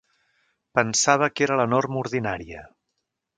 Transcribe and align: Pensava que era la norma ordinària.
Pensava 0.79 1.27
que 1.35 1.45
era 1.49 1.59
la 1.61 1.67
norma 1.75 2.01
ordinària. 2.05 2.65